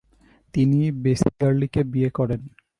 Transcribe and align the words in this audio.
তিনি 0.53 0.79
বেসি 1.03 1.29
গার্লিকে 1.39 1.81
বিয়ে 1.91 2.09
করেন। 2.17 2.41